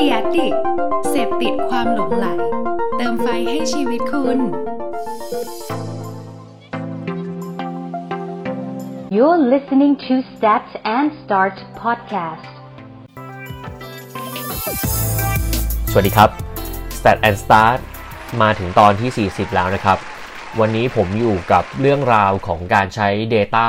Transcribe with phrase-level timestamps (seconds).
[0.00, 0.48] ดียดิ
[1.10, 2.26] เสพติดความหลงไหล
[2.96, 4.38] เติมไฟให้ชีวิตคุณ
[9.16, 10.66] You're listening to Stat
[10.96, 12.52] and Start podcast.
[15.90, 16.30] สวัสดีครับ
[16.98, 17.78] Stat and Start
[18.42, 19.98] มาถึงตอนที่ 40 แล้วนะครับ
[20.58, 23.66] วันนี้ผมอยู่กับเรื่องราวของการใช้ Data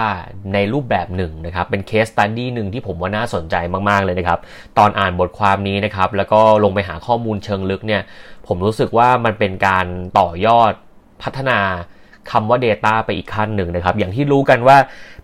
[0.53, 3.55] ในรูปแบบหนึ่งนะครับ เป็น Case Study หนึ่งที่ผมว่าน่าสนใจ
[3.89, 4.39] มากๆเลยนะครับ
[4.77, 8.01] ตอนอ่านบทความนี้นะครับ แล้วก็ลงไปหาข้อมูลเชิงลึกเนี่ย
[8.47, 9.85] ผมรู้สึกว่ามันเป็นการ
[10.19, 10.73] ต่อยอด
[11.23, 11.59] พัฒนา
[12.31, 14.77] คำว่า Data ไปอีกขั้นหนึ่งนะครับ อย่างที่รู้กันว่า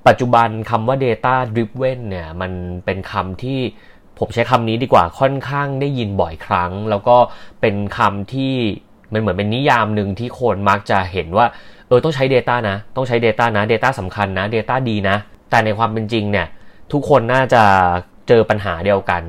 [0.07, 2.51] ปัจจุบันคำว่า Data Driven เนี่ยมัน
[2.85, 3.59] เป็นคำที่
[4.19, 7.17] ผมใช้คำนี้ดีกว่าค่อนข้างได้ยินบ่อยครั้ง แล้วก็
[7.61, 8.53] เป็นคำที่
[9.13, 11.45] มันเหมือนเป็นนิยามหนึ่งที่คนมักจะเห็นว่า
[11.87, 15.17] เออต้องใช้ Data นะ ต้องใช้ Data นะ Data สำคัญนะ Data ดีนะ
[15.49, 16.47] แต่ในความเป็นจริงเนี่ย
[16.91, 17.63] ทุกคนน่าจะ
[18.27, 19.21] เจอปัญหาเดียวกัน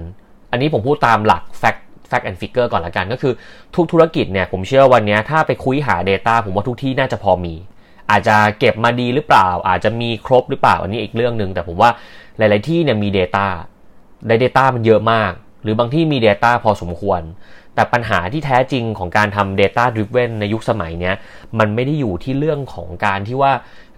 [0.50, 3.32] อันนี้ผมพูดตามหลัก fact fact and figure ก่อนละกัน ก็คือ
[3.74, 7.54] ทุกธุรกิจเนี่ยผมเชื่อวันนี้ถ้าไปคุยหา Data ผมว่าทุกที่น่าจะพอมี
[8.10, 11.90] อาจจะเก็บมาดีหรือเปล่า อาจจะมีครบหรือเปล่า อันนี้อีกเรื่องหนึ่งแต่ผมว่า
[12.38, 13.46] หลาย ๆ ที่เนี่ยมี Data
[14.26, 15.32] ได้ Data มันเยอะมาก
[15.62, 17.20] หรือบางที่มี Data พอสมควร
[17.78, 21.14] แต่ปัญหาที่แท้จริงของการทำ Data Driven ในยุคสมัยเนี้ย
[21.58, 23.52] มันไม่ได้อยู่ที่เรื่องของการที่ว่า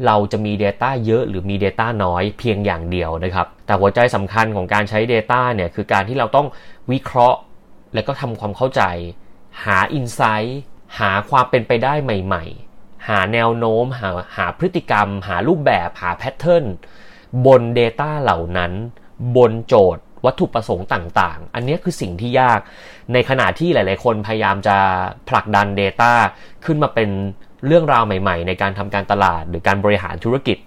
[0.06, 6.46] เราจะมี Data เยอะหรือมี Data น้อยเพียงอย่างเดียวนะครับ แต่หัวใจสำคัญของการใช้ Data เนี่ยคือการที่เราต้อง
[6.92, 7.38] วิเคราะห์
[7.94, 8.82] และก็ทำความเข้าใจ
[9.64, 10.50] หา Insight
[10.98, 12.44] หาความเป็นไปได้ใหม่
[12.76, 16.64] ๆ หาแนวโน้ม หาหาพฤติกรรม หารูปแบบ หาแพทเทิร์น
[17.46, 18.72] บน Data เหล่านั้น
[19.36, 22.60] บนโจทย์ วัตถุประสงค์ต่างๆ อันนี้คือสิ่งที่ยาก
[23.12, 24.76] ในขณะที่หลาย ๆ คนพยายามจะ
[25.28, 26.12] ผลักดัน Data
[26.64, 27.08] ขึ้นมาเป็น
[27.66, 30.58] เรื่องราวใหม่ ๆ ในการทำการตลาดหรือการบริหารธุรกิจ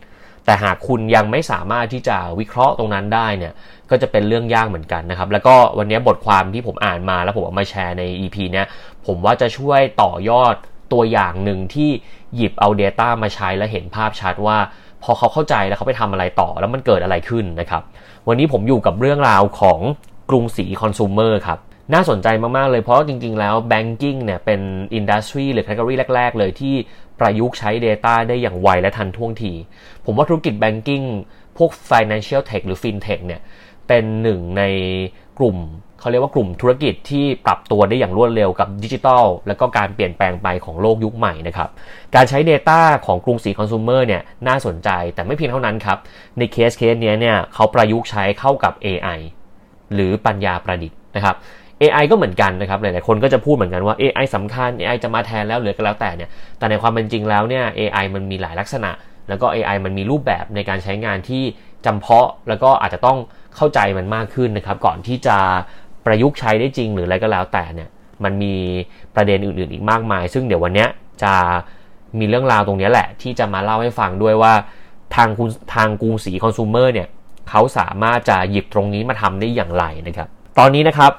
[0.45, 3.53] แต่หากคุณยังไม่สามารถที่จะวิเคราะห์ตรงนั้นได้เนี่ย
[3.89, 8.67] ก็จะเป็นเรื่องยากเหมือนกันนะครับ แล้วก็วันนี้บทความที่ผมอ่านมาแล้วผมเอามาแชร์ใน EP เนี้ย
[9.05, 10.55] ผมว่าจะช่วยต่อยอด
[10.93, 11.89] ตัวอย่างหนึ่งที่
[12.35, 14.57] หยิบเอา Data มาใช้และเห็นภาพชัดว่า
[15.03, 17.83] พอเขาเข้าใจแล้วเขาไปทำอะไรต่อแล้วมันเกิดอะไรขึ้นนะครับ
[18.27, 19.79] วันนี้ผมอยู่กับเรื่องราวของ
[20.29, 21.59] กรุงศรีคอน sumer ครับ
[21.93, 22.27] น่าสนใจ
[22.57, 24.61] มาก ๆ เลยเพราะจริง ๆ แล้ว banking เนี่ยเป็น
[24.93, 26.75] อินดัสทรีหรือ category แรก ๆ เลยที่
[27.19, 29.53] ประยุกต์ใช้ Data ได้อย่างไวและทันท่วงที
[30.05, 31.05] ผมว่าธุรกิจ banking
[31.57, 33.41] พวก financial tech หรือ fintech เนี่ย
[33.87, 34.63] เป็นหนึ่งใน
[35.39, 35.57] กลุ่ม
[35.99, 41.69] เขาเรียกว่ากลุ่มธุรกิจที่ปรับตัวได้อย่างรวดเร็วกับดิจิทัลและก็การเปลี่ยนแปลงไปของโลกยุคใหม่นะครับ
[42.15, 45.97] การใช้ Data ของกรุงศรีคอน sumer เนี่ยน่าสนใจแต่ไม่เพียงเท่านั้นครับ
[46.37, 49.19] ในเคสเคสนี้เนี่ยเขาประยุกต์ใช้เข้ากับ AI
[49.93, 51.35] หรือปัญญาประดิษฐ์นะครับ
[51.81, 58.91] AI ก็เหมือนกันนะครับ หลายๆ คนก็จะพูดเหมือนกันว่า AI สำคัญ AI จะมาแทนแล้วหรือก็แล้วแต่เนี่ย แต่ในความเป็นจริงแล้วเนี่ย AI มันมีหลายลักษณะ
[59.29, 61.43] แล้วก็ AI มันมีรูปแบบในการใช้งานที่
[61.85, 63.17] จำเพาะแล้วก็อาจจะต้อง
[63.55, 65.37] เข้าใจมันมากขึ้นนะครับ ก่อนที่จะ
[66.05, 67.89] ประยุกต์ใช้ได้จริงหรืออะไรก็แล้วแต่เนี่ย
[68.23, 68.55] มันมี
[69.15, 70.85] ประเด็นอื่นๆอีกมากมาย ซึ่งเดี๋ยววันนี้
[71.23, 71.33] จะ
[72.19, 74.53] มีเรื่องราวตรงนี้แหละ ที่จะมาเล่าให้ฟังด้วยว่า
[75.15, 77.07] ทางคุณทางกรุงศรีคอน sumer เนี่ย
[77.49, 80.27] เขาสามารถจะหยิบตรงนี้มาทำได้อย่างไรนะครับ
[80.59, 81.11] ตอนนี้นะครับ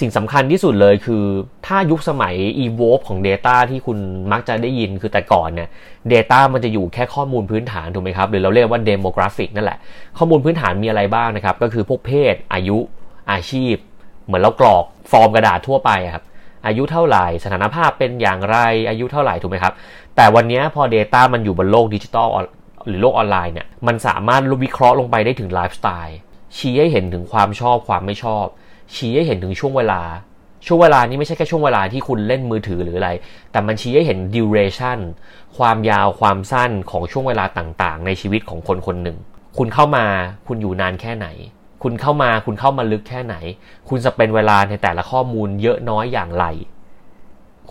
[0.00, 1.24] สิ่งสำคัญที่สุดเลยคือ
[1.66, 2.34] ถ้ายุคสมัย
[2.64, 3.98] evolve ของ Data ที่คุณ
[4.32, 5.68] มักจะได้ยินคือแต่ก่อนเนี่ย
[6.12, 9.78] Data มันจะอยู่แค่ข้อมูลพื้นฐานถูกไหมครับ หรือเราเรียกว่า demographic นั่นแหละ
[10.18, 12.78] ข้อมูลพื้นฐานมีอะไรบ้างนะครับ ก็คือพวกเพศ อายุ
[13.32, 13.74] อาชีพ
[14.26, 16.24] เหมือนเรากรอกฟอร์มกระดาษทั่วไปครับ
[16.66, 18.56] อายุเท่าไหร่ สถานภาพเป็นอย่างไร
[18.88, 19.74] อายุเท่าไหร่ถูกไหมครับ
[20.16, 22.28] แต่วันนี้พอ Data มันอยู่บนโลกดิจิทัล
[22.86, 26.18] หรือโลกออนไลน์เนี่ย มันสามารถวิเคราะห์ลงไปได้ถึงไลฟ์สไตล์
[26.56, 28.46] ชี้ให้เห็นถึงความชอบความไม่ชอบ
[28.94, 30.02] ชี้ให้เห็นถึงช่วงเวลา
[30.66, 33.10] ช่วงเวลานี้ไม่ใช่แค่ช่วงเวลาที่คุณเล่นมือถือหรืออะไร
[33.52, 34.98] แต่มันชี้ให้เห็น duration
[35.56, 39.18] ความยาวความสั้นของช่วงเวลาต่างๆ ในชีวิตของคนคนหนึ่ง
[39.58, 40.04] คุณเข้ามา
[40.46, 41.26] คุณอยู่นานแค่ไหน
[41.82, 43.36] คุณเข้ามาคุณเข้ามาลึกแค่ไหน
[43.88, 46.44] คุณจะเป็นเวลาในแต่ละข้อมูลเยอะน้อยอย่างไร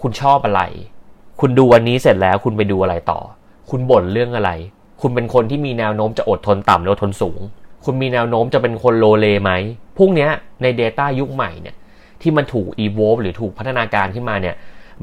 [0.02, 0.62] คุณชอบอะไร
[1.40, 3.20] คุณดูวันนี้เสร็จแล้วคุณไปดูอะไรต่อ
[3.70, 4.52] คุณบ่นเรื่องอะไร
[5.02, 7.40] คุณเป็นคนที่มีแนวโน้มจะอดทนต่ำหรืออดทนสูง
[7.86, 9.52] คุณมีแนวโน้มจะเป็นคนโลเลไหม
[9.98, 10.30] พวกเนี้ย
[10.62, 11.76] ใน Data ยุคใหม่เนี่ย
[12.22, 14.56] ที่มันถูก evolve หรือถูกพัฒนาการขึ้นมาเนี่ย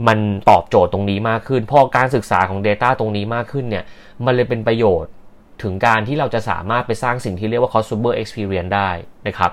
[0.06, 0.18] มัน
[0.50, 3.84] ตอบโจทย์ตรงนี้มากขึ้น พอการศึกษาของ Data ตรงนี้มากขึ้นเนี่ย
[4.24, 5.12] มันเลยเป็นประโยชน์
[5.62, 8.90] ถึงการที่เราจะสามารถไปสร้างสิ่งที่เรียกว่า customer experience ได้
[9.26, 9.50] นะครับ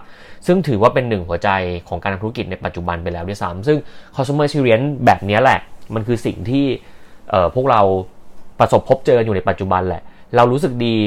[0.48, 1.50] ซึ่งถือว่าเป็นหนึ่งหัวใจ
[1.88, 3.78] ของการทำธุรกิจในปัจจุบันไปแล้วด้วยซ้ำซึ่ง
[4.16, 5.60] customer experience แบบนี้แหละ
[5.94, 6.66] มันคือสิ่งที่
[7.56, 7.82] พวกเรา
[8.60, 10.02] ประสบพบเจออยู่ในปัจจุบันแหละ
[10.36, 10.98] เรารู้สึกดี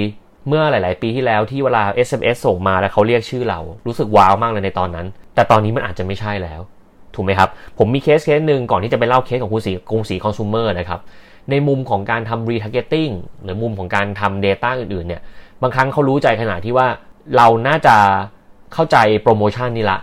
[0.48, 6.60] เมื่อหลาย ๆ ปีที่แล้วที่เวลา SMS ส่งมาแล้วเขาเรียกชื่อเรา รู้สึกว้าวมากเลยในตอนนั้น แต่ตอนนี้มันอาจจะไม่ใช่แล้ว
[7.14, 7.48] ถูกไหมครับ
[7.78, 11.00] ผมมีเคสเคสหนึ่งก่อนที่จะไปเล่าเคสของคุณสีกรุงศรีคอน sumer นะครับ
[11.50, 13.12] ในมุมของการทำ retargeting
[13.42, 15.22] หรือมุมของการทำ data อื่น ๆ เนี่ย
[15.62, 16.86] บางครั้งเขารู้ใจขนาดที่ว่า
[17.36, 17.96] เราน่าจะ
[18.72, 19.98] เข้าใจโปรโมชั่นนี้ละ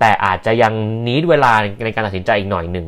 [0.00, 0.72] แต่อาจจะยัง
[1.06, 1.52] นิดเวลา
[1.84, 2.86] ในการตัดสินใจอีกหน่อยหนึ่ง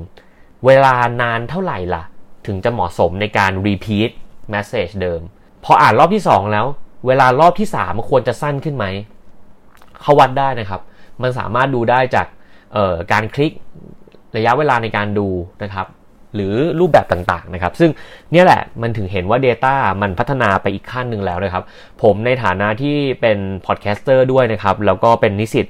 [0.67, 2.03] เวลานานเท่าไหร่ล่ะ
[2.47, 4.11] ถึงจะเหมาะสมในการ repeat
[4.53, 5.21] message เดิม
[5.65, 6.67] พออ่านรอบที่ 2 แล้ว
[7.07, 8.85] เวลารอบที่ 3 ควรจะสั้นขึ้นไหม
[10.03, 10.81] เขาวัดได้นะครับ
[11.23, 12.27] มันสามารถดูได้จาก
[13.13, 13.53] การคลิก
[14.37, 15.29] ระยะเวลาในการดู
[15.63, 15.87] นะครับ
[16.35, 17.91] หรือรูปแบบต่างๆนะครับ ซึ่ง
[18.33, 21.65] เนี่ยแหละมันถึงเห็นว่า Data มันพัฒนาไปอีกขั้นหนึ่งแล้วนะครับ
[22.03, 25.67] ผมในฐานะที่เป็น podcaster ด้วยนะครับ แล้วก็เป็นนิสิต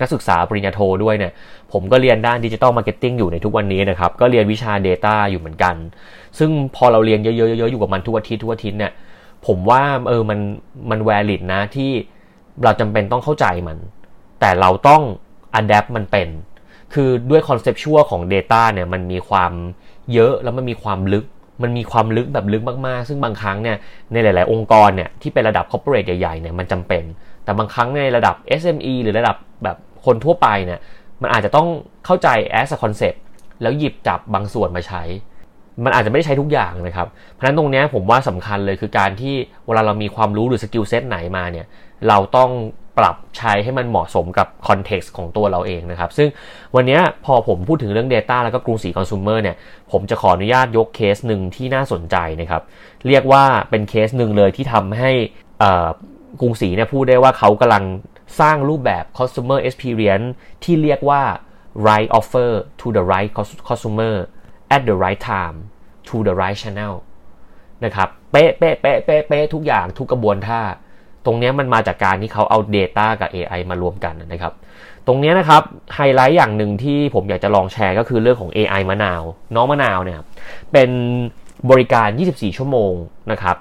[0.00, 1.32] นักศึกษาปริญญาโทด้วยเนี่ย
[1.72, 5.74] ผมก็เรียนด้าน digital marketing อยู่ในทุกวันนี้นะครับ ก็เรียนวิชา Data อยู่เหมือนกัน
[6.38, 8.92] ซึ่งพอเราเรียนเยอะๆๆอยู่กับมันทุกอาทิตย์ทุกอาทิตย์เนี่ย
[9.46, 10.40] ผมว่าเออมัน
[10.90, 11.90] มัน valid นะที่
[12.64, 13.78] เราจำเป็นต้องเข้าใจมัน
[14.40, 15.02] แต่เราต้อง
[15.54, 16.28] adapt มันเป็น
[16.94, 19.52] คือด้วย conceptual ของ Data เนี่ยมันมีความ
[20.12, 21.24] เยอะแล้วมันมีความลึก
[21.62, 23.76] มันมีความลึกแบบลึกมากๆ ซึ่งบางครั้งเนี่ย
[24.12, 27.02] ในหลาย ๆ องค์กรเนี่ยที่เป็นระดับ corporate ใหญ่ ๆ เนี่ยมันจำเป็น
[27.44, 30.80] แต่บางครั้งในระดับ SME หรือระดับแบบคนทั่วไปเนี่ย
[31.22, 31.68] มันอาจจะต้อง
[32.06, 32.28] เข้าใจ
[32.60, 33.18] as a concept
[33.62, 35.02] แล้วหยิบจับบางส่วนมาใช้
[35.84, 39.34] มันอาจจะไม่ได้ใช้ทุกอย่างนะครับ เพราะฉะนั้นตรงนี้ผมว่าสำคัญเลยคือการที่
[39.66, 41.66] เวลาเรามีความรู้หรือ skill set ไหนมาเนี่ย
[42.08, 42.50] เราต้อง
[42.98, 46.28] ปรับใช้ให้มันเหมาะสมกับ context ของตัวเราเองนะครับ ซึ่ง
[46.74, 49.56] วันนี้พอผมพูดถึงเรื่อง Data แล้วก็กรุงศรี Consumer เนี่ย
[49.92, 52.62] ผมจะขออนุญาตยกเคสหนึ่งที่น่าสนใจนะครับ
[53.06, 55.10] เรียกว่าเป็นเคสหนึ่งเลยที่ทำให้
[56.40, 57.84] กรุงศรีเนี่ยพูดได้ว่าเขากำลัง
[58.40, 60.28] สร้างรูปแบบ customer experience
[60.64, 61.22] ที่เรียกว่า
[61.88, 62.50] right offer
[62.80, 63.30] to the right
[63.68, 64.14] customer
[64.74, 65.56] at the right time
[66.08, 66.94] to the right channel
[67.84, 70.60] นะครับ เป๊ะเป๊ะเป๊ะเป๊ะเป๊ะทุกอย่างทุกกระบวนท่า
[71.24, 74.52] ตรงนี้มันมาจากการที่เขาเอา Data กับ AI มารวมกันนะครับ
[75.06, 75.62] ตรงนี้นะครับ
[75.94, 79.22] ไฮไลท์อย่างหนึ่งที่ผมอยากจะลองแชร์ก็คือเรื่องของ AI มะนาว
[79.54, 80.20] น้องมะนาวเนี่ย
[80.72, 80.90] เป็น
[81.70, 82.92] บริการ 24 ชั่วโมง
[83.32, 83.56] นะครับ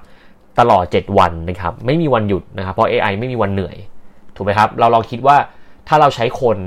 [0.60, 3.76] ตลอด 7 วันนะครับไม่มีวันหยุดนะครับเพราะ AI ไม่มีวันเหนื่อย
[4.36, 5.38] ถูกไหมครับ เราลองคิดว่า
[5.88, 6.58] ถ้าเราใช้คน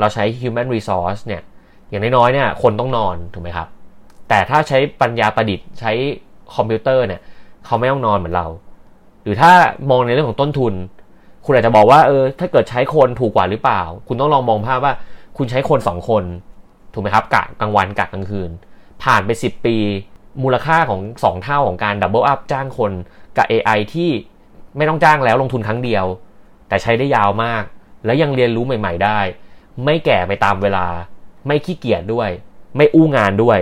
[0.00, 1.42] เราใช้ human resource เนี่ย
[1.90, 3.68] อย่างน้อยๆเนี่ยคนต้องนอนถูกไหมครับ
[4.28, 5.92] แต่ถ้าใช้ปัญญาประดิษฐ์ใช้
[6.54, 7.20] คอมพิวเตอร์เนี่ย
[7.66, 8.46] เขาไม่ต้องนอนเหมือนเรา
[9.22, 9.52] หรือถ้า
[9.90, 10.74] มองในเรื่องของต้นทุน
[11.44, 14.92] คุณอาจจะบอกว่าเออถ้าเกิดใช้คนถูกกว่าหรือเปล่า คุณต้องลองมองภาพว่า
[15.36, 16.24] คุณใช้คนสองคน
[16.92, 18.50] ถูกไหมครับกะกลางวันกะกลางคืน
[19.02, 19.76] ผ่านไป 10 ปี
[20.42, 22.92] มูลค่าของ 2 เท่าของการ double up จ้างคน
[23.36, 24.10] กับ AI ที่
[24.76, 26.04] ไม่ต้องจ้างแล้วลงทุนครั้งเดียว
[26.68, 27.62] แต่ใช้ได้ยาวมาก
[28.04, 29.20] แล้วยังเรียนรู้ใหม่ ๆ ได้
[29.84, 30.86] ไม่แก่ไปตามเวลา
[31.46, 32.28] ไม่ขี้เกียจด้วย
[32.76, 33.58] ไม่อู้งานด้วย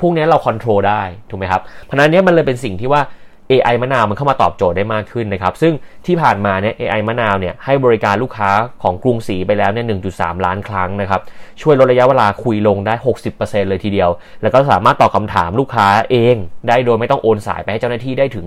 [0.00, 3.02] พวกนี้เราควบคุมได้ถูกไหมครับเพราะนั้นนี้มันเลยเป็นสิ่งที่ว่า
[3.50, 5.72] AI มะนาวมันเข้ามาตอบโจทย์ได้มากขึ้นนะครับ ซึ่ง
[6.06, 8.50] ที่ผ่านมาเนี่ย AI มะนาวเนี่ยให้บริการลูกค้า
[8.82, 11.20] ของกรุงศรีไปแล้วเนี่ย 1.3 ล้านครั้งนะครับ
[11.62, 12.94] ช่วยลดระยะเวลาคุยลงได้
[13.32, 14.10] 60%เลยทีเดียว
[14.42, 16.36] แล้วก็สามารถตอบคาถามลูกค้าเอง
[16.68, 18.46] ได้โดยไม่ต้องโอนสายไปให้เจ้าหน้าที่ได้ถึง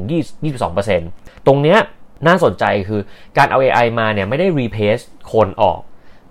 [0.73, 1.77] 22%ตรงเนี้ย
[2.27, 3.01] น่าสนใจคือ
[3.37, 5.03] การเอา AI มาเนี่ยไม่ได้ replace
[5.33, 5.79] คนออก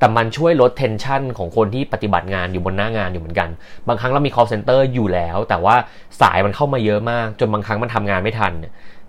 [0.00, 3.48] แต่มันช่วยลด tension ของคนที่ปฏิบัติงานอยู่บนหน้างานอยู่เหมือนกัน
[3.88, 5.76] บางครั้งเรามี call center อยู่แล้ว แต่ว่า
[6.20, 8.52] สายมันเข้ามาเยอะมาก จนบางครั้งมันทำงานไม่ทัน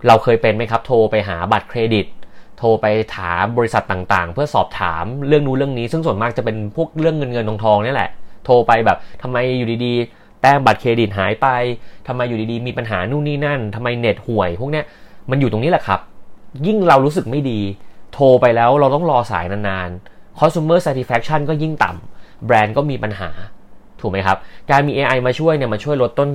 [0.08, 2.06] เราเคยเป็นไหมครับโทรไปหาบัตรเครดิต
[2.58, 2.86] โทรไป
[3.18, 8.10] ถามบริษัทต่างๆ เพื่อสอบถามเรื่องนู้นเรื่องนี้ ซึ่งส่วนมากจะเป็นพวกเรื่องเงินเงินทองทองนี่แหละ
[8.46, 11.48] โทรไปแบบทำไมอยู่ดีๆ แต้มบัตรเครดิตหายไป
[12.08, 14.86] ทำไมอยู่ดีๆ มีปัญหานู่นนี่นั่นทำไมเน็ตห่วย พวกเนี้ย
[15.30, 16.00] มันอยู่ตรงนี้แหละครับ
[16.68, 17.60] ยิ่งเรารู้สึกไม่ดี
[18.14, 23.30] โทรไปแล้วเราต้องรอสายนานๆ consumer satisfaction ก็ยิ่งต่ำแบรนด์ก็มีปัญหา
[24.02, 24.38] ถูกไหมครับ
[24.72, 26.30] การมี AI มาช่วยเนี่ยมาช่วยลดต้น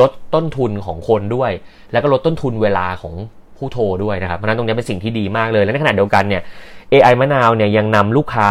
[0.00, 1.50] ลดต้นทุนของคนด้วย
[1.92, 3.14] แล้วก็ลดต้นทุนเวลาของ
[3.56, 6.42] ผู้โทรด้วยนะครับ เพราะนั้นตรงนี้เป็นสิ่งที่ดีมากเลย และในขณะเดียวกันเนี่ย
[6.92, 8.48] AI มะนาวเนี่ยยังนำลูกค้า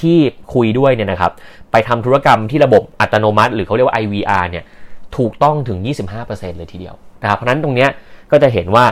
[0.00, 0.18] ที่
[0.54, 1.32] คุยด้วยเนี่ยนะครับ
[1.72, 4.64] ไปทำธุรกรรมที่ระบบอัตโนมัติ หรือเขาเรียกว่า IVR เนี่ย
[5.16, 5.78] ถูกต้องถึง
[6.18, 7.86] 25%เลยทีเดียวนะครับเพราะนั้นตรงนี้
[8.32, 8.84] ก็จะเห็นว่า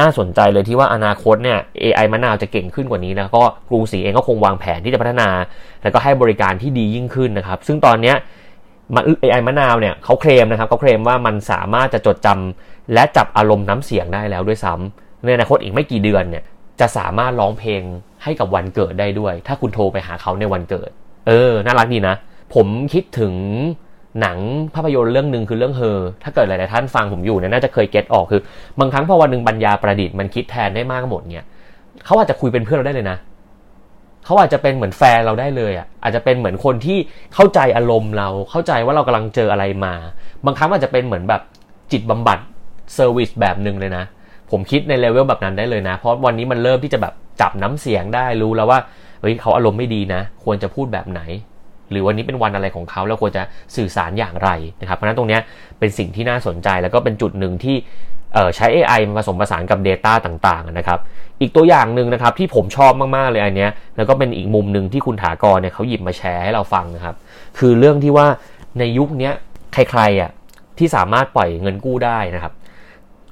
[0.00, 5.28] น่าสนใจเลยที่ว่าอนาคตเนี่ย AI มะนาวจะเก่งขึ้นกว่านี้นะก็กรุงศรีเองก็คงวางแผนที่จะพัฒนา
[5.82, 8.14] แล้วก็ให้บริการที่ดียิ่งขึ้นนะครับ ซึ่งตอนนี้
[9.22, 16.44] AI มะนาวเนี่ยเขาเคลมนะครับเขาเคลมว่ามันสามารถจะจดจำและจับอารมณ์น้ำเสียงได้แล้วด้วยซ้ำในอนาคตอีกไม่กี่เดือนเนี่ย
[16.80, 17.82] จะสามารถร้องเพลง
[18.22, 20.90] ให้กับวันเกิดได้ด้วย ถ้าคุณโทรไปหาเขาในวันเกิด
[21.26, 22.16] เออ น่ารักดีนะ
[22.54, 23.34] ผมคิดถึง
[24.20, 24.38] หนัง
[24.74, 28.40] ภาพยนตร์เรื่องหนึ่งคือเรื่องเฮอถ้าเกิดหลาย ๆ ท่านฟังผมอยู่เนี่ยน่าจะเคย get ออกคือ
[28.78, 31.46] บางครั้งพอวันหนึ่งปัญญาประดิษฐ์มันคิดแทนได้มากหมดเนี่ย
[32.04, 33.18] เขาอาจจะคุยเป็นเพื่อนเราได้เลยนะ
[34.24, 36.98] เขาอาจจะเป็นเหมือนแฟนเราได้เลยอะอาจจะเป็นเหมือนคนที่
[37.34, 39.94] เข้าใจอารมณ์เราเข้าใจว่าเรากำลังเจออะไรมา
[40.44, 41.42] บางครั้งอาจจะเป็นเหมือนแบบ
[41.92, 42.38] จิตบำบัด
[42.94, 44.04] service แบบหนึ่งเลยนะ
[44.50, 48.78] ผมคิดในเลเวลแบบนั้นได้เลยนะ เพราะวันนี้มันเริ่มที่จะแบบจับน้ำเสียงได้รู้แล้วว่า
[49.20, 51.20] เฮ้ยเขาอารมณ์ไม่ดีนะ ควรจะพูดแบบไหน
[51.90, 53.42] หรือวันนี้เป็นวันอะไรของเขาแล้วควรจะ
[53.76, 54.50] สื่อสารอย่างไร
[54.80, 55.38] นะครับ เพราะนั้นตรงนี้
[55.78, 57.76] เป็นสิ่งที่น่าสนใจแล้วก็เป็นจุดหนึ่งที่
[58.56, 60.98] ใช้ AI มาผสมผสานกับ Data ต่างๆนะครับ
[61.40, 67.14] อีกตัวอย่างหนึ่งนะครับที่ผมชอบมากๆเลยอันเนี้ยแล้วก็เป็นอีกมุมหนึ่งที่คุณถากรเนี่ยเขาหยิบมาแชร์ให้เราฟังนะครับ
[67.58, 68.26] คือเรื่องที่ว่า
[68.78, 69.30] ในยุคนี้
[69.72, 70.30] ใครๆอะ
[70.78, 72.52] ที่สามารถปล่อยเงินกู้ได้นะครับ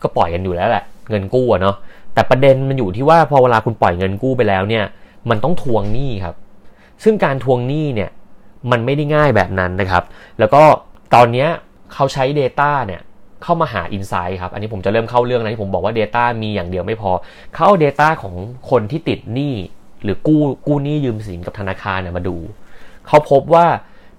[0.03, 1.77] ก็ปล่อยกันอยู่แล้วแหละเงินกู้เนาะ
[2.15, 4.85] แต่ประเด็นมันอยู่ที่ว่าพอเวลาคุณปล่อยเงินกู้ไปแล้วเนี่ย
[5.31, 6.35] มันต้องทวงหนี้ครับ
[7.05, 8.11] ซึ่งการทวงหนี้เนี่ย
[8.71, 10.03] มันไม่ได้ง่ายแบบนั้นนะครับ
[10.39, 10.63] แล้วก็
[11.15, 11.47] ตอนนี้
[11.93, 13.01] เขาใช้ Data เนี่ย
[13.43, 17.11] เข้ามาหา Insight ครับ อันนี้ผมจะเริ่มเข้าเรื่องนะที่ผมบอกว่า Data มีอย่างเดียวไม่พอ
[17.57, 18.35] เข้า Data ของ
[18.71, 19.55] คนที่ติดหนี้
[20.03, 22.37] หรือกู้กู้หนี้ยืมสินกับธนาคารเนี่ยมาดู
[23.09, 23.67] เขาพบว่า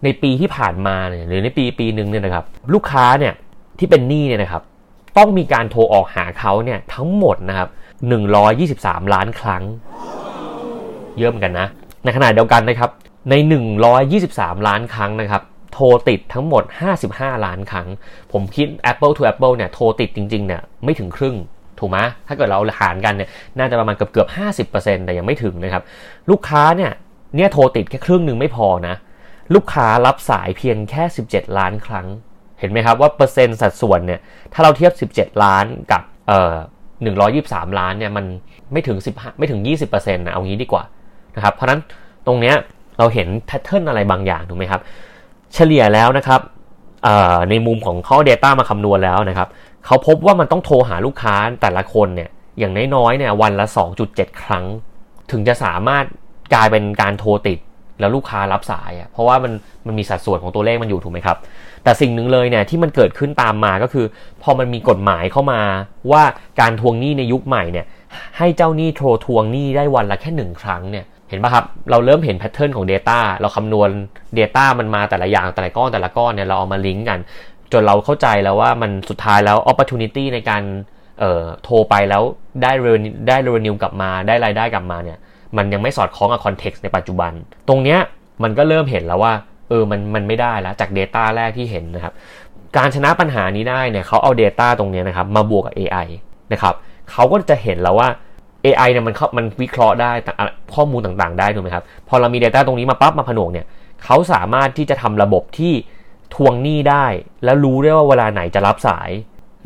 [0.03, 3.33] ในปีที่ผ่านมาเนี่ยหรือในปีปีหนึ่งเนี่ยนะครับ ลูกค้าเนี่ย
[3.79, 4.63] ที่เป็นหนี้เนี่ยนะครับ
[5.17, 7.69] ต้องมีการโทรออกหาเขาเนี่ยทั้งหมดนะครับ
[8.41, 9.63] 123 ล้านครั้ง
[11.19, 11.67] เยอะเหมือนกันนะ
[12.03, 12.89] ในขณะเดียวกันนะครับ
[13.29, 13.33] ใน
[13.99, 16.63] 123 ล้านครั้งนะครับ โทรติดทั้งหมด
[17.03, 17.87] 55 ล้านครั้ง
[18.31, 21.35] ผมคิด Apple to Apple เนี่ย โทรติดจริง ๆ เนี่ย ไม่ถึงครึ่ง
[21.79, 25.83] ถูกไหมถ้าเกิดเราหารกันเนี่ย น่าจะประมาณเกือบเกือบ 50%แต่ยังไม่ถึงนะครับ
[26.31, 26.91] ลูกค้าเนี่ย
[27.35, 28.95] เนี่ยโทรติดแค่ครึ่งหนึ่งไม่พอนะ
[29.55, 32.07] ลูกค้ารับสายเพียงแค่ 17 ล้านครั้ง
[32.59, 34.19] เห็นไหมครับว่าเปอร์เซ็นต์สัดส่วนเนี่ย
[34.53, 36.53] ถ้าเราเทียบ 17 ล้านกับเอ่อ
[37.13, 38.25] 123 ล้านเนี่ย มัน
[38.71, 40.83] ไม่ถึง 15 ไม่ถึง 20%นะ เอางี้ดีกว่า
[41.35, 41.79] นะครับ เพราะนั้น
[42.27, 42.55] ตรงเนี้ย
[42.97, 44.81] เราเห็นแพทเทิร์นอะไรบางอย่างถูกไหมครับ
[45.53, 46.41] เฉลี่ยแล้วนะครับ
[47.49, 49.47] ในมุมของข้อ Data มาคำนวณแล้วนะครับ
[49.85, 53.65] เขาพบว่ามันต้องโทรหาลูกค้าแต่ละคนเนี่ยอย่างน้อยๆเนี่ยวันละ
[54.03, 54.65] 2.7 ครั้ง
[55.31, 56.05] ถึงจะสามารถ
[56.53, 57.59] กลายเป็นการโทรติด
[57.99, 59.53] แล้วลูกค้ารับสายอะเพราะว่ามัน
[59.85, 61.37] มันมีสัดส่วนของตัวเลขมันอยู่ถูกไหมครับ
[61.83, 64.05] แต่สิ่งหนึ่งเลยเนี่ยที่มันเกิดขึ้นตามมาก็คือ
[64.43, 65.61] พอมันมีกฎหมายเข้ามา
[66.11, 66.23] ว่า
[66.61, 67.85] การทวงหนี้ในยุคใหม่เนี่ย
[68.37, 73.89] ให้เจ้าหนี้โทรทวงหนี้ได้วันละแค่หนึ่งครั้งเนี่ย ห็นปะครับ เราเริ่มเห็นแพทเทิร์นของ Data เราคำนวณ
[74.39, 77.19] Data มันมาแต่ละอย่างแต่ละก้อนแต่ละก้อนเนี่ยเราเอามาลิงก์กัน
[77.71, 80.63] จนเราเข้าใจแล้วว่ามันสุดท้ายแล้ว opportunity ในการ
[81.19, 82.23] เอ่อโทรไปแล้ว
[82.61, 82.87] ได้เร
[83.27, 85.17] ได้เรนิวกลับมาได้รายได้กลับมาเนี่ย
[85.57, 87.31] มันยังไม่สอดคล้องกับคอนเท็กซ์ในปัจจุบัน
[87.67, 87.99] ตรงเนี้ย
[88.43, 89.33] มันก็เริ่มเห็นแล้วว่า
[89.69, 92.13] เออมันมันไม่ได้แล้วจาก Data แรกที่เห็นนะครับ
[92.77, 96.07] การชนะปัญหานี้ได้เนี่ยเขาเอา Data ตรงนี้นะครับมาบวกกับ AI
[96.51, 96.75] นะครับ
[97.11, 98.09] เขาก็จะเห็นแล้วว่า
[98.65, 100.11] AI เนี่ยมันมันวิเคราะห์ได้
[100.75, 103.65] ข้อมูลต่างๆ ได้ถูกไหมครับ พอเรามี Data ตรงนี้มาปั๊บมาผนวกเนี่ย
[104.03, 105.73] เขาสามารถที่จะทำระบบที่
[106.35, 107.05] ทวงหนี้ได้
[107.43, 109.09] แล้วรู้ได้ว่าเวลาไหนจะรับสาย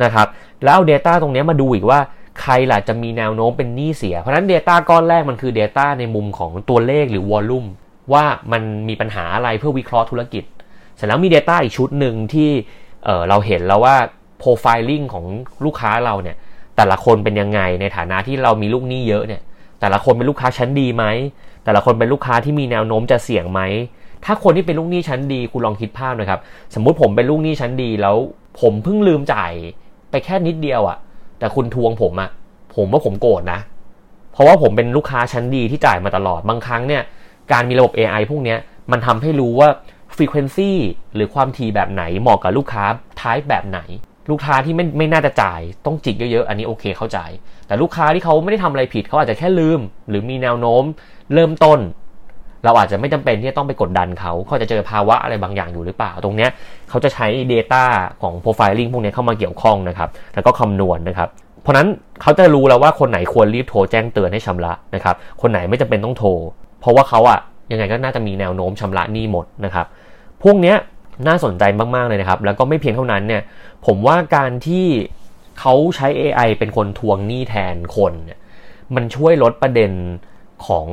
[0.04, 0.28] นะครับ
[0.64, 2.00] แล้วเอา Data ตรงนี้มาดูอีกว่า
[2.42, 7.68] ใครล่ะจะมีแนวโน้มเป็นหนี้เสีย เพราะนั้น Data ก้อนแรกมันคือ Data ในมุมของตัวเลขหรือ Volume
[8.14, 10.44] ว่ามันมีปัญหาอะไรเพื่อวิเคราะห์ธุรกิจ
[10.96, 12.50] เสร็จแล้วมี Data อีกชุดหนึ่งที่
[13.04, 13.96] เเราเห็นแล้วว่า
[14.42, 15.26] Profiling ของ
[15.66, 16.38] ลูกค้าเราเนี่ย
[16.78, 19.42] แต่ละคนเป็นยังไงในฐานะที่เรามีลูกหนี้เยอะเนี่ย
[19.80, 21.06] แต่ละคนเป็นลูกค้าชั้นดีไหม
[21.66, 23.62] แต่ละคนเป็นลูกค้าที่มีแนวโน้มจะเสี่ยงไหม
[24.26, 26.40] ถ้าคนที่เป็นลูกหนี้ชั้นดีคุณลองคิดภาพนะครับ
[26.76, 28.16] สมมุติผมเป็นลูกหนี้ชั้นดีแล้ว
[28.62, 29.52] ผมเพิ่งลืมจ่าย
[30.12, 30.98] ไปแค่นิดเดียวอะ่ะ
[31.40, 32.30] แต่คุณทวงผมอะ่ะ
[32.76, 33.60] ผมว่าผมโกรธนะ
[34.32, 37.04] เพราะว่าผมเป็นลูกค้าชั้นดีที่จ่ายมาตลอด บางครั้งเนี่ย
[37.52, 38.56] การมีระบบ AI พวกนี้
[38.92, 39.70] มันทำให้รู้ว่า
[40.16, 40.72] frequency
[41.16, 42.84] หรือความถี่แบบไหนเหมาะกับลูกค้า
[43.20, 43.80] type แบบไหน
[44.32, 47.20] ลูกค้าที่ไม่ไม่น่าจะจ่ายต้องจิกเยอะๆ อันนี้โอเคเข้าใจ
[47.68, 49.80] แต่ลูกค้าที่เขาไม่ได้ทำอะไรผิดเขาอาจจะแค่ลืม
[50.10, 50.84] หรือมีแนวโน้ม
[51.34, 51.80] เริ่มต้น
[52.66, 56.50] เราอาจจะไม่จำเป็นที่จะต้องไปกดดันเขาเขาจะเจอภาวะอะไรบางอย่างอยู่หรือเปล่า ตรงเนี้ย
[56.90, 57.84] เขาจะใช้ Data
[58.22, 61.30] ของ Profiling พวกนี้เข้ามาเกี่ยวข้องนะครับ แล้วก็คำนวณนะครับ
[61.62, 61.88] เพราะนั้น
[62.22, 66.30] เขาจะรู้แล้วว่าคนไหนควรรีบโทรแจ้งเตือนให้ชำระนะครับ คนไหนไม่จำเป็นต้องโทร
[66.82, 67.40] เพราะว่าเขาอะ
[67.72, 69.86] ยังไงก็น่าจะมีแนวโน้มชำระหนี้หมดนะครับ
[70.44, 70.76] พวกเนี้ย
[71.28, 71.64] น่าสนใจ
[71.96, 73.42] มากๆเลยนะครับ แล้วก็ไม่เพียงเท่านั้นเนี่ย
[73.86, 74.86] ผมว่าการที่
[75.60, 78.40] เขาใช้ AI เป็นคนทวงหนี้แทนคนเนี่ย
[78.96, 79.92] มันช่วยลดประเด็น
[80.68, 80.86] ของ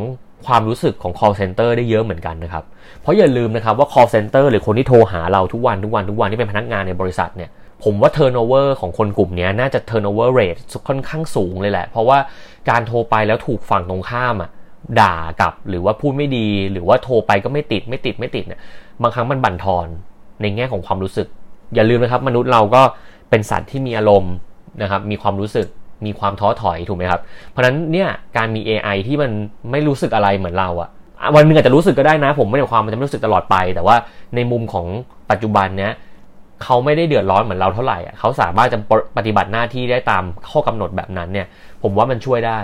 [0.46, 2.64] ความรู้สึกของ call center ได้เยอะเหมือนกันนะครับ
[3.00, 7.50] เพราะอย่าลืมนะครับว่า call center หรือคนที่โทรหาเราทุกวันทุกวันทุกวันที่เป็นพนักงานในบริษัทเนี่ย
[7.84, 12.18] ผมว่า turnover ของคนกลุ่มนี้น่าจะ turnover rate ค่อนข้างสูงเลยแหละ เพราะว่า
[12.70, 14.50] การโทรไปแล้วถูกฝั่งตรงข้ามอะ
[15.00, 18.60] ด่ากลับหรือว่าพูดไม่ดี หรือว่าโทรไปก็ไม่ติดไม่ติดไม่ติดเนี่ย
[19.02, 19.86] บางครั้งมันบั่นทอน
[20.42, 21.26] ในแง่ของความรู้สึก
[21.74, 22.82] อย่าลืมนะครับ มนุษย์เราก็
[23.30, 24.34] เป็นสัตว์ที่มีอารมณ์
[24.82, 25.66] นะครับ มีความรู้สึก
[26.06, 29.30] มีความท้อถอยถูกไหมครับ เพราะนั้นเนี่ยการมี AI ที่มัน
[29.70, 30.90] ไม่รู้สึกอะไรเหมือนเราอะ
[31.34, 33.96] วันนึงอาจจะรู้สึกก็ได้นะ ผมไม่ได้ความมันจะไม่รู้สึกตลอดไป แต่ว่า
[34.34, 34.86] ในมุมของ
[35.30, 35.92] ปัจจุบันเนี้ย
[36.62, 38.78] เขาไม่ได้เดือดร้อนเหมือนเราเท่าไหร่เขาสามารถจะ
[39.16, 41.46] ปฏิบัติหน้าที่ได้ตามข้อกำหนดแบบนั้นเนี่ย
[41.82, 42.60] ผมว่ามันช่วยได้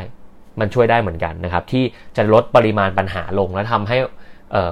[0.60, 1.84] มันช่วยได้เหมือนกันนะครับ ที่
[2.16, 3.96] จะลดปริมาณปัญหาลงและทำให้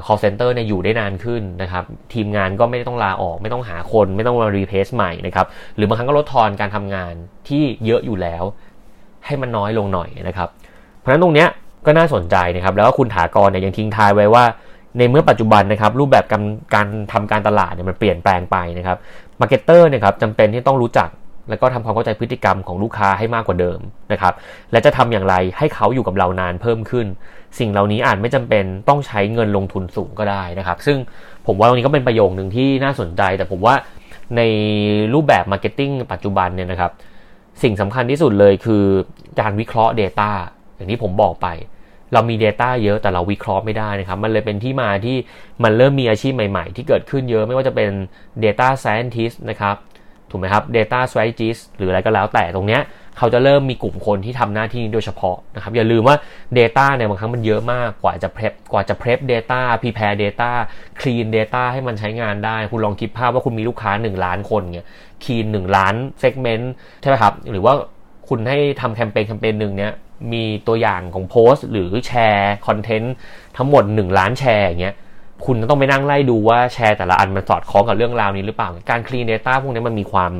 [0.06, 7.12] call center เนี่ยอยู่ได้นานขึ้นนะครับ ทีมงานก็ไม่ต้องลาออก ไม่ต้องหาคน ไม่ต้องมา replace ใหม่นะครับ หรือบางครั้งก็ลดทอนการทำงาน
[7.48, 8.44] ที่เยอะอยู่แล้ว
[9.26, 10.48] ให้มันน้อยลงหน่อยนะครับ
[10.98, 11.48] เพราะฉะนั้นตรงเนี้ย
[11.86, 14.44] ก็น่าสนใจนะครับ แล้วก็คุณถากรเนี่ยยังทิ้งท้ายไว้ว่า
[14.98, 16.42] ในเมื่อปัจจุบันนะครับ รูปแบบการ
[16.74, 18.96] การทำการตลาดเนี่ยมันเปลี่ยนแปลงไปนะครับ
[19.40, 21.08] marketer เนี่ยครับจำเป็นที่ต้องรู้จัก
[21.48, 23.78] แล้วก็ทำความเข้าใจพฤติกรรมของลูกค้าให้มากกว่าเดิม
[24.12, 24.34] นะครับ
[24.72, 27.06] และจะทำอย่างไรให้เขาอยู่กับเรานานเพิ่มขึ้น
[27.58, 30.96] สิ่งเหล่านี้อาจไม่จำเป็นต้องใช้เงินลงทุนสูงก็ได้นะครับ ซึ่ง
[31.46, 33.74] ผมว่าตรงนี้ก็เป็นประโยคหนึ่งที่น่าสนใจ แต่ผมว่า
[34.36, 34.42] ใน
[35.14, 36.92] รูปแบบ marketing ปัจจุบันเนี่ยนะครับ
[37.62, 38.84] สิ่งสำคัญที่สุดเลยคือ
[39.40, 40.30] การวิเคราะห์ Data
[40.74, 41.48] อย่างที่ผมบอกไป
[42.12, 45.16] เรามี Data เยอะแต่เราวิเคราะห์ไม่ได้นะครับ มันเลยเป็นที่มาที่
[45.64, 47.90] มันเริ่มมีอาชีพใหม่ ๆ ที่เกิดขึ้นเยอะไม่ว่าจะเป็น
[48.44, 49.76] Data Scientist นะครับ
[50.30, 52.82] ถูกไหมครับ Data Strategist หรืออะไรก็แล้วแต่ตรงเนี้ย
[53.18, 56.16] เขาจะเริ่มมีกลุ่มคนที่ทำหน้าที่นี้โดยเฉพาะนะครับ อย่าลืมว่า
[56.58, 60.50] Data เนี่ยบางครั้งมันเยอะมากกว่าจะ prep กว่าจะ prep data prepare data
[61.00, 64.86] clean data ให้มันใช้งานได้ คุณลองคิดภาพว่าคุณมีลูกค้า 1 ล้านคนเนี่ย
[65.24, 66.64] clean 1ล้าน segment
[67.00, 67.74] ใช่ไหมครับ หรือว่า
[68.28, 69.92] คุณให้ทำแคมเปญแคมเปญหนึ่งเนี่ย
[70.32, 73.14] มีตัวอย่างของโพสต์ หรือแชร์คอนเทนต์
[73.56, 74.96] ทั้งหมด 1 ล้านแชร์อย่างเงี้ย
[75.44, 80.32] คุณต้องไปนั่งไล่ดูว่าแชร์แต่ละอันมันสอดคล้องกับเรื่องราวนี้หรือเปล่า การ clean data พวกนี้มันมีความ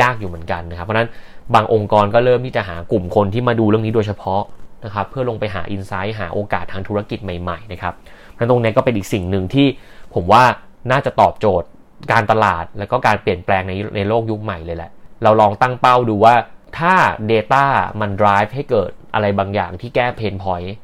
[0.00, 1.08] ยากอยู่เหมือนกันนะครับ เพราะนั้น
[1.54, 4.42] บางองค์กรก็เริ่มที่จะหากลุ่มคนที่มาดูเรื่องนี้โดยเฉพาะ
[4.84, 7.94] นะครับเพื่อลงไปหาอินไซต์หาโอกาสทางธุรกิจใหม่ๆนะครับ
[8.34, 9.66] เพราะตรงนี้ก็เป็นอีกสิ่งหนึ่งที่
[10.14, 10.42] ผมว่า
[10.90, 11.68] น่าจะตอบโจทย์
[12.12, 14.90] การตลาด แล้วก็การเปลี่ยนแปลงในในโลกยุคใหม่เลยแหละ
[15.22, 16.34] เราลองตั้งเป้าดูว่า
[16.78, 16.94] ถ้า
[17.32, 17.64] Data
[18.00, 20.74] มัน drive ให้เกิดอะไรบางอย่างที่แก้เพนพอยต์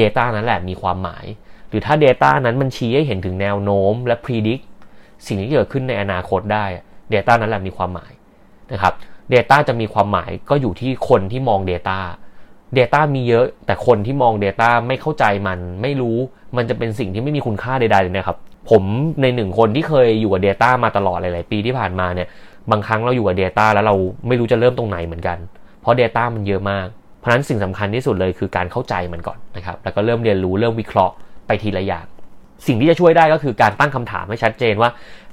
[0.00, 1.24] Data นั้นแหละมีความหมาย
[1.70, 4.64] หรือถ้า Data นั้นมันชี้ให้เห็นถึงแนวโน้มและ predict
[5.26, 6.64] สิ่งที่เกิดขึ้นในอนาคตได้
[7.14, 8.12] Data นั้นแหละมีความหมาย
[8.72, 8.94] นะครับ
[9.34, 11.98] Data จะมีความหมายก็อยู่ที่คนที่มอง Data
[12.78, 16.18] Data มีเยอะแต่คนที่มอง Data ไม่เข้าใจมันไม่รู้
[16.56, 18.36] มันจะเป็นสิ่งที่ไม่มีคุณค่าใดๆเลยนะครับ
[18.70, 18.82] ผม
[19.22, 22.28] ในหนึ่งคนที่เคยอยู่กับ Data มาตลอดหลายๆปีที่ผ่านมาเนี่ย
[22.70, 23.94] บางครั้งเราอยู่กับ Data แล้วเรา
[24.28, 25.38] ไม่รู้จะเริ่มตรงไหนเหมือนกัน
[25.80, 26.86] เพราะ Data มันเยอะมาก
[27.18, 31.14] เพราะฉะนั้นสิ่งสำคัญที่สุดเลยคือการเข้าใจมันก่อนนะครับแล้วก็เริ่มเรียนรู้เริ่มวิเคราะห์
[31.50, 32.06] ไปทีละอย่าง
[32.66, 34.90] สิ่งที่จะช่วยได้ก็คือการตั้งคำถามให้ชัดเจนว่า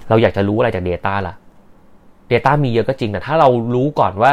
[0.09, 1.35] เราอยากจะรู้อะไรจาก Data ล่ะ
[2.31, 4.31] Data มีเยอะก็จริงแต่ถ้าเรารู้ก่อนว่า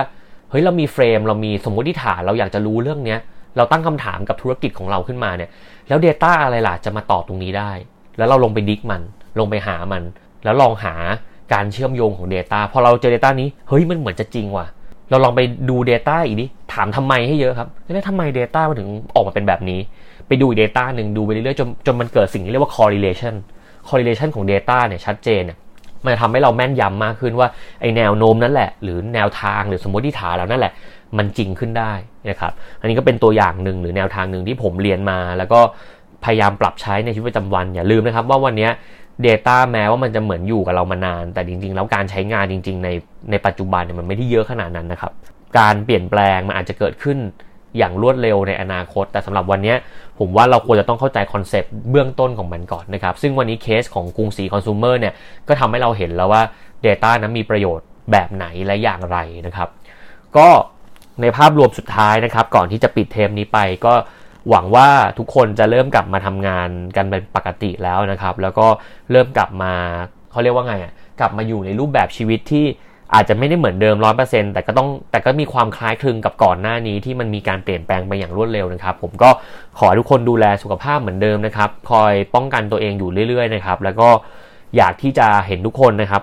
[0.51, 3.21] เฮ้ยเรามีเฟรมเรามีสมมติฐานเราอยากจะรู้เรื่องเนี้ย
[3.57, 5.51] เราตั้งคำถามกับธุรกิจของเราขึ้นมาเนี่ย
[5.89, 7.71] แล้ว Data อะไรล่ะจะมาตอบตรงนี้ได้
[8.19, 9.03] แล้วเราลงไปดิกมัน
[9.39, 10.03] ลงไปหามัน
[10.45, 10.95] แล้วลองหา
[11.53, 14.67] การเชื่อมโยงของ Data พอเราเจอ Data นี้เฮ้ยมันเหมือนจะจริงว่ะ
[15.11, 19.81] เราลองไปดู Data อีกดิถามทำไมให้เยอะครับแล้วทำไม Data มันถึงออกมาเป็นแบบนี้
[20.29, 23.35] ไปดูอีก Data หนึ่งดูไปเรื่อยๆจนจนมันเกิดสิ่งที่เรียกว่า correlation
[23.89, 25.59] correlation ของ Data เนี่ยชัดเจนเนี่ย
[26.05, 27.49] มันจะทำให้เราแม่นยำมากขึ้นว่า
[27.81, 30.73] ไอแนวโน้มนั่นแหละ หรือแนวทางหรือสมมติฐานเรานั่นแหละ
[31.19, 31.93] มันจริงขึ้นได้
[32.29, 35.61] นะครับอันนี้ก็เป็นตัวอย่างหนึ่งหรือแนวทางหนึ่งที่ผมเรียนมา แล้วก็
[36.25, 38.69] พยายามปรับใช้ในชีวิตประจำวัน อย่าลืมนะครับว่าวันนี้
[39.27, 42.89] Data แม้ว่ามันจะเหมือนอยู่กับเรามานาน แต่จริง ๆ แล้วการใช้งานจริง ๆ ใน
[43.31, 45.13] ในปัจจุบันเนี่ยมันไม่ได้เยอะขนาดนั้นนะครับ
[45.59, 47.19] การเปลี่ยนแปลงมันอาจจะเกิดขึ้น
[47.79, 49.75] อย่างรวดเร็วในอนาคต แต่สำหรับวันนี้
[50.19, 55.15] ผมว่าเราควรจะต้องเข้าใจคอนเซปต์เบื้องต้นของมันก่อนนะครับ ซึ่งวันนี้เคสของกรุงศรีคอน sumer เนี่ย
[55.49, 56.43] ก็ทำให้เราเห็นแล้วว่า
[56.87, 59.69] Data นั้นมีประโยชน์แบบไหนและอย่างไรนะครับ
[60.37, 60.49] ก็
[61.21, 63.95] ในภาพรวมสุดท้ายนะครับ ก่อนที่จะปิดเทปนี้ไปก็
[64.51, 68.67] หวังว่าทุกคนจะเริ่มกลับมาทำงานกันเป็นปกติแล้วนะครับ แล้วก็
[69.11, 69.73] เริ่มกลับมา
[70.31, 72.65] เขาเรียกว่าไงอะกลับมาอยู่ในรูปแบบชีวิตที่
[73.15, 79.31] อาจจะไม่ได้เหมือนเดิมร้อยเปอร์เซ็นต์แต่ก็ต้องแต่ก็มีความคล้ายคลึงกับก่อนหน้านี้ที่มันมีการเปลี่ยนแปลงไปอย่างรวดเร็วนะครับ ผมก็
[79.79, 84.09] ขอทุกคนดูแลสุขภาพเหมือนเดิมนะครับ คอยป้องกันตัวเองอยู่เรื่อยๆนะครับ แล้วก็
[84.77, 86.23] อยากที่จะเห็นทุกคนนะครับ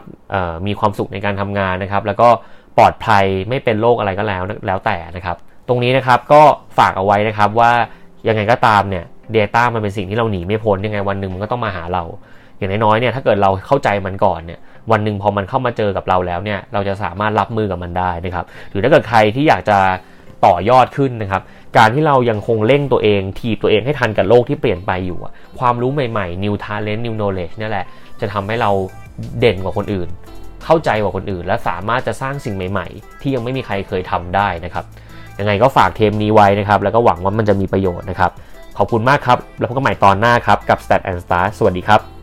[0.67, 2.29] มีความสุขในการทำงานนะครับ แล้วก็
[2.77, 6.41] ปลอดภัยไม่เป็นโรคอะไรก็แล้วแล้วแต่นะครับ ตรงนี้นะครับก็
[6.77, 7.71] ฝากเอาไว้นะครับว่า
[8.27, 12.03] ยังไงก็ตามเนี่ย Data มันเป็นสิ่งที่เราหนีไม่พ้นยังไงวันหนึ่งมันก็ต้องมาหาเรา
[12.57, 14.59] อย่างน้อยๆเนี่ยถ้าเกิดเราเข้าใจมันก่อนเนี่ย
[14.91, 19.77] วันหนึ่งพอมันเข้ามาเจอกับเราแล้วเนี่ยเราจะสามารถรับมือกับมันได้นะครับหรือถ้าเกิดใครที่อยากจะ
[20.45, 21.41] ต่อยอดขึ้นนะครับ
[21.77, 25.19] การที่เรายังคงเร่งตัวเองทีบตัวเองให้ทันกับโลกที่เปลี่ยนไปอยู่
[25.59, 27.85] ความรู้ใหม่ๆ new talent new knowledge นี่แหละ
[28.21, 28.71] จะทำให้เรา
[29.39, 30.09] เด่นกว่าคนอื่น
[30.65, 34.85] เข้าใจกว่าคนอื่น และสามารถจะสร้างสิ่งใหม่ ๆ ที่ยังไม่มีใครเคยทำได้นะครับ
[35.39, 38.31] ยังไงก็ฝากเทมนี้ไว้นะครับ แล้วก็หวังว่ามันจะมีประโยชน์นะครับ
[38.77, 42.20] ขอบคุณมากครับ แล้วพบกันใหม่ตอนหน้าครับ กับ Stat and star สวัสดีครับ